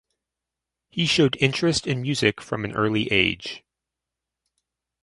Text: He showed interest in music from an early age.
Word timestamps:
He 0.89 1.05
showed 1.05 1.37
interest 1.39 1.85
in 1.85 2.01
music 2.01 2.41
from 2.41 2.65
an 2.65 2.71
early 2.71 3.07
age. 3.11 3.63